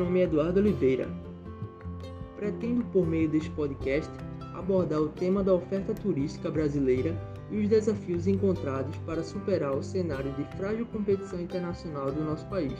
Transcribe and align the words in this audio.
nome 0.00 0.20
é 0.20 0.22
Eduardo 0.22 0.60
Oliveira. 0.60 1.06
Pretendo, 2.34 2.82
por 2.86 3.06
meio 3.06 3.28
deste 3.28 3.50
podcast, 3.50 4.10
abordar 4.54 4.98
o 4.98 5.10
tema 5.10 5.44
da 5.44 5.52
oferta 5.52 5.92
turística 5.92 6.50
brasileira 6.50 7.14
e 7.50 7.58
os 7.58 7.68
desafios 7.68 8.26
encontrados 8.26 8.96
para 9.04 9.22
superar 9.22 9.76
o 9.76 9.82
cenário 9.82 10.32
de 10.32 10.44
frágil 10.56 10.86
competição 10.86 11.38
internacional 11.38 12.10
do 12.10 12.24
nosso 12.24 12.48
país. 12.48 12.72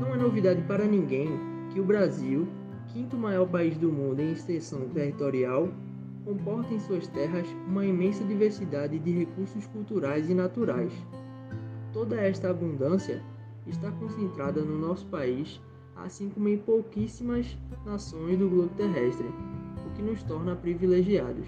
Não 0.00 0.12
é 0.12 0.16
novidade 0.16 0.60
para 0.62 0.84
ninguém 0.86 1.28
que 1.72 1.78
o 1.78 1.84
Brasil, 1.84 2.48
quinto 2.92 3.16
maior 3.16 3.46
país 3.46 3.78
do 3.78 3.92
mundo 3.92 4.20
em 4.20 4.32
extensão 4.32 4.88
territorial, 4.88 5.68
comporta 6.24 6.72
em 6.72 6.80
suas 6.80 7.06
terras 7.08 7.46
uma 7.66 7.84
imensa 7.84 8.24
diversidade 8.24 8.98
de 8.98 9.10
recursos 9.10 9.66
culturais 9.66 10.28
e 10.30 10.34
naturais. 10.34 10.92
Toda 11.92 12.16
esta 12.16 12.50
abundância 12.50 13.22
está 13.66 13.90
concentrada 13.92 14.62
no 14.62 14.78
nosso 14.78 15.06
país, 15.06 15.60
assim 15.96 16.30
como 16.30 16.48
em 16.48 16.58
pouquíssimas 16.58 17.56
nações 17.84 18.38
do 18.38 18.48
globo 18.48 18.70
terrestre, 18.76 19.28
o 19.86 19.90
que 19.94 20.02
nos 20.02 20.22
torna 20.22 20.56
privilegiados. 20.56 21.46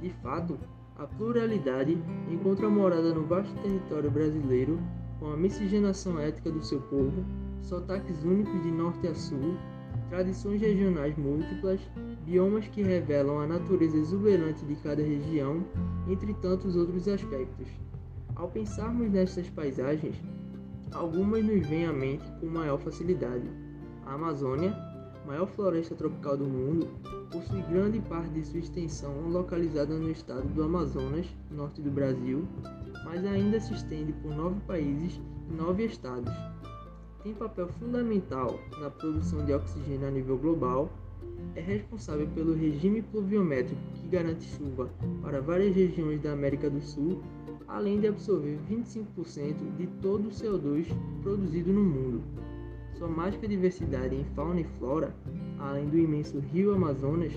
De 0.00 0.10
fato, 0.22 0.58
a 0.96 1.06
pluralidade 1.06 1.98
encontra 2.30 2.68
morada 2.68 3.12
no 3.12 3.24
vasto 3.26 3.54
território 3.62 4.10
brasileiro, 4.10 4.78
com 5.18 5.32
a 5.32 5.36
miscigenação 5.36 6.18
étnica 6.18 6.50
do 6.50 6.62
seu 6.62 6.80
povo, 6.82 7.24
sotaques 7.62 8.22
únicos 8.24 8.62
de 8.62 8.70
norte 8.70 9.06
a 9.08 9.14
sul, 9.14 9.56
tradições 10.08 10.60
regionais 10.60 11.16
múltiplas, 11.16 11.80
biomas 12.24 12.66
que 12.68 12.82
revelam 12.82 13.40
a 13.40 13.46
natureza 13.46 13.96
exuberante 13.96 14.64
de 14.64 14.74
cada 14.76 15.02
região, 15.02 15.64
entre 16.08 16.32
tantos 16.34 16.76
outros 16.76 17.08
aspectos. 17.08 17.68
Ao 18.34 18.48
pensarmos 18.48 19.10
nestas 19.10 19.48
paisagens, 19.50 20.16
algumas 20.92 21.44
nos 21.44 21.66
vêm 21.66 21.86
à 21.86 21.92
mente 21.92 22.24
com 22.40 22.46
maior 22.46 22.78
facilidade. 22.78 23.48
A 24.06 24.14
Amazônia, 24.14 24.76
maior 25.26 25.46
floresta 25.46 25.94
tropical 25.94 26.36
do 26.36 26.46
mundo, 26.46 26.88
possui 27.30 27.62
grande 27.62 28.00
parte 28.00 28.30
de 28.30 28.44
sua 28.44 28.60
extensão 28.60 29.28
localizada 29.28 29.94
no 29.98 30.10
estado 30.10 30.46
do 30.48 30.62
Amazonas, 30.62 31.26
norte 31.50 31.80
do 31.80 31.90
Brasil, 31.90 32.46
mas 33.04 33.24
ainda 33.24 33.58
se 33.60 33.72
estende 33.74 34.12
por 34.14 34.34
nove 34.34 34.60
países 34.66 35.20
e 35.50 35.52
nove 35.52 35.84
estados. 35.84 36.32
Tem 37.24 37.32
papel 37.34 37.66
fundamental 37.80 38.60
na 38.78 38.90
produção 38.90 39.44
de 39.46 39.52
oxigênio 39.54 40.06
a 40.06 40.10
nível 40.10 40.36
global, 40.36 40.92
é 41.56 41.60
responsável 41.60 42.28
pelo 42.34 42.54
regime 42.54 43.00
pluviométrico 43.00 43.80
que 43.94 44.06
garante 44.08 44.44
chuva 44.44 44.90
para 45.22 45.40
várias 45.40 45.74
regiões 45.74 46.20
da 46.20 46.32
América 46.32 46.68
do 46.68 46.82
Sul 46.82 47.22
além 47.66 47.98
de 47.98 48.08
absorver 48.08 48.58
25% 48.70 49.76
de 49.78 49.86
todo 50.02 50.28
o 50.28 50.30
CO2 50.30 50.86
produzido 51.22 51.72
no 51.72 51.82
mundo. 51.82 52.22
Sua 52.98 53.08
mágica 53.08 53.48
diversidade 53.48 54.14
em 54.14 54.24
fauna 54.36 54.60
e 54.60 54.64
flora, 54.78 55.14
além 55.58 55.88
do 55.88 55.98
imenso 55.98 56.38
rio 56.38 56.74
Amazonas, 56.74 57.32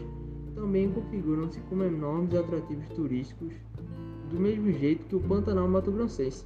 também 0.53 0.91
configuram-se 0.91 1.59
como 1.61 1.83
enormes 1.83 2.35
atrativos 2.35 2.87
turísticos, 2.89 3.53
do 4.29 4.39
mesmo 4.39 4.71
jeito 4.71 5.05
que 5.05 5.15
o 5.15 5.19
Pantanal 5.21 5.67
Mato 5.67 5.91
Grossense, 5.91 6.45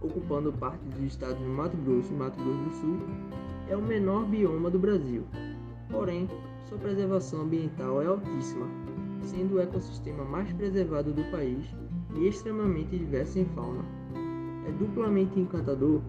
ocupando 0.00 0.52
parte 0.52 0.84
dos 0.84 1.02
estados 1.04 1.38
de 1.38 1.44
Mato 1.44 1.76
Grosso 1.78 2.12
e 2.12 2.16
Mato 2.16 2.38
Grosso 2.42 2.62
do 2.62 2.70
Sul, 2.80 2.98
é 3.68 3.76
o 3.76 3.82
menor 3.82 4.26
bioma 4.26 4.70
do 4.70 4.78
Brasil. 4.78 5.24
Porém, 5.90 6.28
sua 6.68 6.78
preservação 6.78 7.42
ambiental 7.42 8.02
é 8.02 8.06
altíssima, 8.06 8.66
sendo 9.22 9.56
o 9.56 9.60
ecossistema 9.60 10.24
mais 10.24 10.52
preservado 10.52 11.12
do 11.12 11.22
país 11.30 11.64
e 12.16 12.28
extremamente 12.28 12.96
diverso 12.96 13.38
em 13.38 13.44
fauna. 13.46 13.84
É 14.66 14.72
duplamente 14.72 15.38
encantador, 15.38 16.00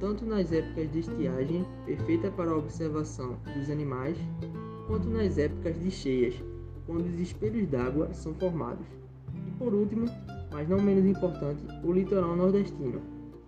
tanto 0.00 0.24
nas 0.24 0.52
épocas 0.52 0.90
de 0.92 1.00
estiagem, 1.00 1.64
perfeita 1.84 2.30
para 2.30 2.50
a 2.50 2.56
observação 2.56 3.36
dos 3.56 3.70
animais, 3.70 4.16
quanto 4.86 5.08
nas 5.08 5.38
épocas 5.38 5.80
de 5.80 5.90
cheias, 5.90 6.34
quando 6.86 7.06
os 7.06 7.18
espelhos 7.18 7.66
d'água 7.68 8.12
são 8.12 8.34
formados. 8.34 8.86
E 9.46 9.50
por 9.52 9.72
último, 9.72 10.06
mas 10.52 10.68
não 10.68 10.80
menos 10.80 11.04
importante, 11.04 11.64
o 11.82 11.92
litoral 11.92 12.36
nordestino, 12.36 13.00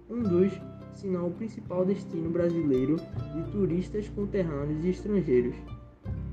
um 0.09 0.23
dos, 0.23 0.53
se 0.95 1.07
não 1.07 1.29
o 1.29 1.33
principal 1.33 1.85
destino 1.85 2.31
brasileiro 2.31 2.97
de 3.35 3.51
turistas 3.51 4.09
conterrâneos 4.09 4.85
e 4.85 4.91
estrangeiros. 4.91 5.57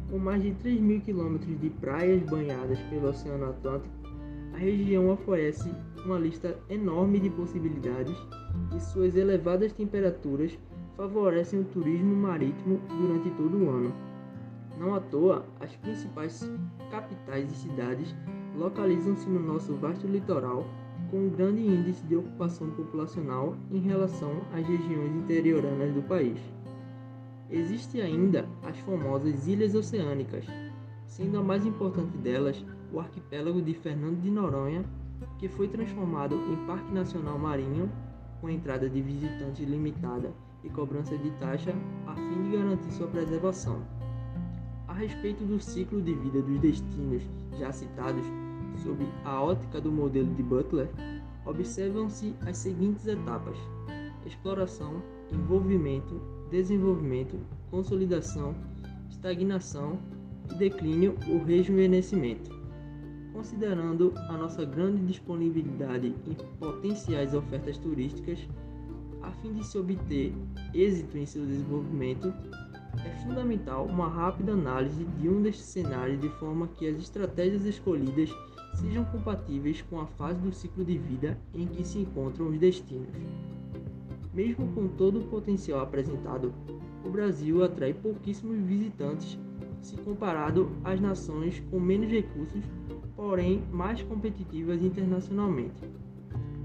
Com 0.09 0.19
mais 0.19 0.43
de 0.43 0.51
3 0.53 0.79
mil 0.79 1.01
quilômetros 1.01 1.59
de 1.59 1.69
praias 1.69 2.21
banhadas 2.23 2.79
pelo 2.89 3.09
Oceano 3.09 3.49
Atlântico, 3.49 3.93
a 4.53 4.57
região 4.57 5.09
oferece 5.09 5.69
uma 6.05 6.19
lista 6.19 6.55
enorme 6.69 7.19
de 7.19 7.29
possibilidades 7.31 8.15
e 8.75 8.79
suas 8.79 9.15
elevadas 9.15 9.73
temperaturas 9.73 10.57
favorecem 10.95 11.61
o 11.61 11.65
turismo 11.65 12.15
marítimo 12.15 12.79
durante 12.87 13.29
todo 13.31 13.57
o 13.57 13.69
ano. 13.69 13.93
Não 14.77 14.93
à 14.93 14.99
toa, 14.99 15.45
as 15.59 15.75
principais 15.77 16.47
capitais 16.91 17.51
e 17.51 17.55
cidades 17.55 18.15
localizam-se 18.55 19.27
no 19.27 19.39
nosso 19.39 19.73
vasto 19.75 20.05
litoral, 20.05 20.65
com 21.13 21.27
um 21.27 21.29
grande 21.29 21.61
índice 21.61 22.03
de 22.07 22.15
ocupação 22.15 22.71
populacional 22.71 23.55
em 23.71 23.77
relação 23.77 24.41
às 24.51 24.65
regiões 24.65 25.15
interioranas 25.15 25.93
do 25.93 26.01
país. 26.01 26.39
Existem 27.51 28.01
ainda 28.01 28.49
as 28.63 28.79
famosas 28.79 29.45
ilhas 29.45 29.75
oceânicas, 29.75 30.43
sendo 31.05 31.37
a 31.37 31.43
mais 31.43 31.67
importante 31.67 32.17
delas 32.17 32.65
o 32.91 32.99
arquipélago 32.99 33.61
de 33.61 33.75
Fernando 33.75 34.19
de 34.23 34.31
Noronha, 34.31 34.83
que 35.37 35.47
foi 35.47 35.67
transformado 35.67 36.33
em 36.51 36.65
Parque 36.65 36.91
Nacional 36.91 37.37
Marinho, 37.37 37.91
com 38.41 38.49
entrada 38.49 38.89
de 38.89 38.99
visitantes 38.99 39.69
limitada 39.69 40.33
e 40.63 40.69
cobrança 40.69 41.15
de 41.15 41.29
taxa, 41.33 41.75
a 42.07 42.15
fim 42.15 42.41
de 42.41 42.57
garantir 42.57 42.91
sua 42.91 43.05
preservação. 43.05 43.83
A 44.87 44.93
respeito 44.93 45.43
do 45.43 45.59
ciclo 45.59 46.01
de 46.01 46.15
vida 46.15 46.41
dos 46.41 46.59
destinos 46.59 47.21
já 47.59 47.71
citados, 47.71 48.25
sob 48.79 49.05
a 49.23 49.41
ótica 49.41 49.79
do 49.79 49.91
modelo 49.91 50.33
de 50.33 50.43
Butler, 50.43 50.89
observam-se 51.45 52.35
as 52.45 52.57
seguintes 52.57 53.07
etapas: 53.07 53.57
exploração, 54.25 55.01
envolvimento, 55.31 56.21
desenvolvimento, 56.49 57.37
consolidação, 57.69 58.55
estagnação 59.09 59.97
e 60.51 60.55
declínio 60.55 61.15
ou 61.27 61.43
rejuvenescimento. 61.43 62.51
Considerando 63.33 64.13
a 64.29 64.33
nossa 64.33 64.63
grande 64.63 65.01
disponibilidade 65.05 66.13
em 66.27 66.33
potenciais 66.59 67.33
ofertas 67.33 67.77
turísticas, 67.77 68.47
a 69.23 69.31
fim 69.31 69.53
de 69.53 69.65
se 69.65 69.77
obter 69.77 70.33
êxito 70.73 71.17
em 71.17 71.25
seu 71.25 71.45
desenvolvimento, 71.45 72.31
é 73.03 73.09
fundamental 73.23 73.85
uma 73.85 74.07
rápida 74.07 74.51
análise 74.51 75.03
de 75.19 75.27
um 75.27 75.41
destes 75.41 75.65
cenários 75.65 76.21
de 76.21 76.29
forma 76.29 76.67
que 76.67 76.87
as 76.87 76.97
estratégias 76.97 77.65
escolhidas 77.65 78.29
sejam 78.75 79.05
compatíveis 79.05 79.81
com 79.81 79.99
a 79.99 80.05
fase 80.05 80.39
do 80.39 80.51
ciclo 80.51 80.83
de 80.83 80.97
vida 80.97 81.37
em 81.53 81.65
que 81.67 81.83
se 81.83 81.99
encontram 81.99 82.49
os 82.49 82.57
destinos. 82.57 83.09
Mesmo 84.33 84.67
com 84.73 84.87
todo 84.87 85.19
o 85.19 85.27
potencial 85.27 85.81
apresentado, 85.81 86.53
o 87.05 87.09
Brasil 87.09 87.63
atrai 87.63 87.93
pouquíssimos 87.93 88.57
visitantes 88.59 89.37
se 89.81 89.97
comparado 89.97 90.71
às 90.83 90.99
nações 90.99 91.61
com 91.69 91.79
menos 91.79 92.09
recursos 92.09 92.63
porém 93.15 93.63
mais 93.71 94.01
competitivas 94.03 94.81
internacionalmente, 94.81 95.81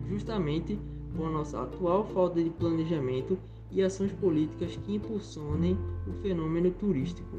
justamente 0.08 0.78
a 1.18 1.30
nossa 1.30 1.62
atual 1.62 2.04
falta 2.06 2.42
de 2.42 2.48
planejamento 2.48 3.36
e 3.70 3.82
ações 3.82 4.12
políticas 4.12 4.76
que 4.76 4.94
impulsionem 4.94 5.76
o 6.06 6.12
fenômeno 6.22 6.70
turístico. 6.70 7.38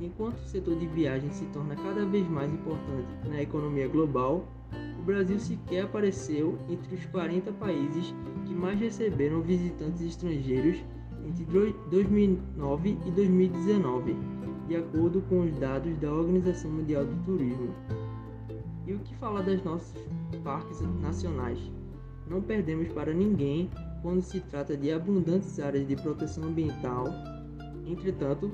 Enquanto 0.00 0.38
o 0.38 0.46
setor 0.46 0.76
de 0.76 0.86
viagens 0.86 1.34
se 1.34 1.46
torna 1.46 1.74
cada 1.74 2.04
vez 2.04 2.28
mais 2.28 2.52
importante 2.52 3.08
na 3.28 3.40
economia 3.40 3.88
global, 3.88 4.46
o 4.98 5.02
Brasil 5.02 5.38
sequer 5.38 5.84
apareceu 5.84 6.58
entre 6.68 6.94
os 6.94 7.06
40 7.06 7.52
países 7.52 8.14
que 8.44 8.54
mais 8.54 8.78
receberam 8.78 9.40
visitantes 9.40 10.02
estrangeiros 10.02 10.76
entre 11.26 11.44
2009 11.90 12.98
e 13.06 13.10
2019, 13.10 14.16
de 14.68 14.76
acordo 14.76 15.22
com 15.22 15.40
os 15.40 15.58
dados 15.58 15.96
da 15.98 16.12
Organização 16.12 16.70
Mundial 16.70 17.04
do 17.04 17.24
Turismo. 17.24 17.74
E 18.86 18.92
o 18.92 18.98
que 19.00 19.14
falar 19.16 19.42
das 19.42 19.62
nossos 19.64 19.94
parques 20.44 20.80
nacionais? 21.00 21.58
Não 22.28 22.40
perdemos 22.40 22.88
para 22.88 23.12
ninguém 23.12 23.70
quando 24.02 24.20
se 24.20 24.40
trata 24.40 24.76
de 24.76 24.92
abundantes 24.92 25.58
áreas 25.58 25.86
de 25.86 25.96
proteção 25.96 26.44
ambiental. 26.44 27.06
Entretanto, 27.84 28.50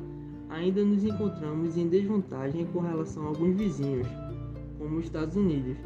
ainda 0.53 0.85
nos 0.85 1.03
encontramos 1.03 1.79
em 1.79 1.89
desvantagem 1.89 2.67
com 2.67 2.81
relação 2.81 3.25
a 3.25 3.29
alguns 3.29 3.57
vizinhos, 3.57 4.07
como 4.79 4.99
os 4.99 5.07
Estados 5.07 5.35
Unidos, 5.35 5.79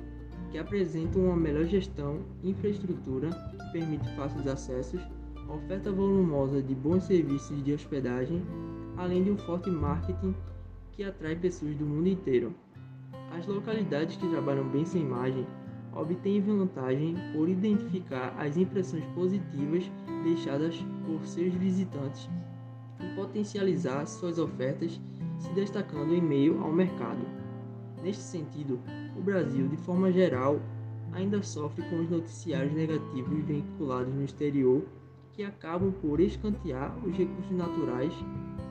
que 0.51 0.59
apresentam 0.59 1.27
uma 1.27 1.37
melhor 1.37 1.67
gestão, 1.67 2.19
infraestrutura 2.43 3.31
que 3.31 3.73
permite 3.73 4.09
fáceis 4.17 4.47
acessos, 4.47 5.01
oferta 5.49 5.93
volumosa 5.93 6.61
de 6.61 6.75
bons 6.75 7.05
serviços 7.05 7.63
de 7.63 7.73
hospedagem, 7.73 8.43
além 8.97 9.23
de 9.23 9.31
um 9.31 9.37
forte 9.39 9.71
marketing 9.71 10.35
que 10.93 11.05
atrai 11.05 11.37
pessoas 11.37 11.77
do 11.77 11.87
mundo 11.87 12.09
inteiro. 12.09 12.53
As 13.39 13.47
localidades 13.47 14.17
que 14.17 14.29
trabalham 14.29 14.69
bem 14.69 14.85
sem 14.85 15.03
imagem 15.03 15.47
obtêm 15.95 16.41
vantagem 16.41 17.15
por 17.33 17.49
identificar 17.49 18.35
as 18.37 18.57
impressões 18.57 19.05
positivas 19.15 19.91
deixadas 20.25 20.85
por 21.07 21.25
seus 21.25 21.55
visitantes 21.55 22.29
e 23.01 23.15
potencializar 23.15 24.07
suas 24.07 24.39
ofertas, 24.39 25.01
se 25.39 25.53
destacando 25.55 26.15
em 26.15 26.21
meio 26.21 26.63
ao 26.63 26.73
mercado. 26.73 27.21
Neste 28.03 28.23
sentido, 28.23 28.81
o 29.17 29.21
Brasil, 29.21 29.69
de 29.69 29.77
forma 29.77 30.13
geral, 30.13 30.61
ainda 31.13 31.43
sofre 31.43 31.83
com 31.89 32.01
os 32.01 32.11
noticiários 32.11 32.73
negativos 32.73 33.45
vinculados 33.45 34.15
no 34.15 34.25
exterior 34.25 34.83
que 35.33 35.45
acabam 35.45 35.93
por 35.93 36.21
escantear 36.21 36.97
os 37.05 37.17
recursos 37.17 37.51
naturais 37.51 38.13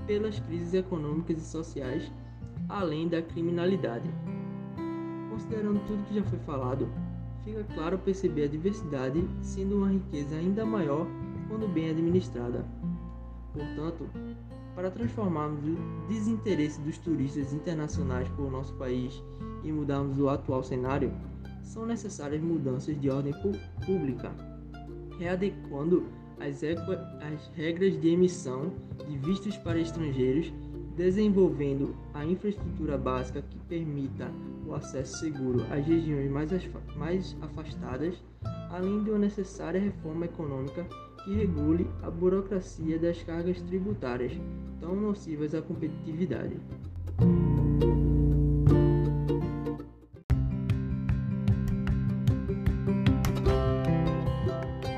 pelas 0.07 0.39
crises 0.39 0.73
econômicas 0.73 1.37
e 1.37 1.45
sociais, 1.45 2.11
além 2.67 3.07
da 3.07 3.21
criminalidade. 3.21 4.09
Considerando 5.29 5.79
tudo 5.85 6.03
que 6.05 6.15
já 6.15 6.23
foi 6.23 6.39
falado, 6.39 6.87
fica 7.43 7.63
claro 7.75 7.99
perceber 7.99 8.45
a 8.45 8.47
diversidade 8.47 9.23
sendo 9.41 9.77
uma 9.77 9.89
riqueza 9.89 10.35
ainda 10.35 10.65
maior 10.65 11.05
quando 11.47 11.71
bem 11.71 11.89
administrada. 11.89 12.65
Portanto, 13.55 14.09
para 14.75 14.91
transformarmos 14.91 15.63
o 15.63 16.07
desinteresse 16.09 16.81
dos 16.81 16.97
turistas 16.97 17.53
internacionais 17.53 18.27
por 18.29 18.51
nosso 18.51 18.73
país 18.73 19.23
e 19.63 19.71
mudarmos 19.71 20.19
o 20.19 20.27
atual 20.27 20.61
cenário, 20.61 21.11
são 21.63 21.85
necessárias 21.85 22.41
mudanças 22.41 22.99
de 22.99 23.09
ordem 23.09 23.33
pública, 23.85 24.35
readequando 25.17 26.05
as, 26.37 26.61
as 26.63 27.47
regras 27.55 27.99
de 27.99 28.09
emissão 28.09 28.73
de 29.07 29.17
vistos 29.17 29.55
para 29.57 29.79
estrangeiros, 29.79 30.53
desenvolvendo 30.97 31.95
a 32.13 32.25
infraestrutura 32.25 32.97
básica 32.97 33.41
que 33.41 33.57
permita 33.59 34.29
o 34.67 34.73
acesso 34.73 35.19
seguro 35.19 35.63
às 35.71 35.85
regiões 35.85 36.29
mais, 36.29 36.51
mais 36.97 37.35
afastadas, 37.41 38.21
além 38.69 39.03
de 39.03 39.09
uma 39.09 39.19
necessária 39.19 39.79
reforma 39.79 40.25
econômica 40.25 40.85
que 41.25 41.33
regule 41.33 41.89
a 42.03 42.11
burocracia 42.11 42.99
das 42.99 43.21
cargas 43.23 43.59
tributárias, 43.63 44.31
tão 44.79 44.95
nocivas 44.95 45.55
à 45.55 45.61
competitividade. 45.61 46.55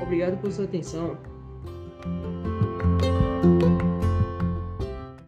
Obrigado 0.02 0.38
por 0.40 0.52
sua 0.52 0.66
atenção 0.66 1.16